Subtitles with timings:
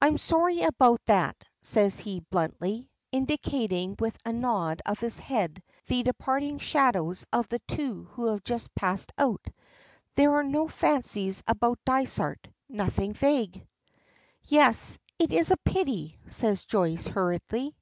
[0.00, 5.60] "I am sorry about that," says he, bluntly, indicating with a nod of his head
[5.88, 9.44] the departing shadows of the two who have just passed out.
[10.14, 12.46] There are no fancies about Dysart.
[12.68, 13.66] Nothing vague.
[14.44, 17.76] "Yes; it is a pity," says Joyce, hurriedly.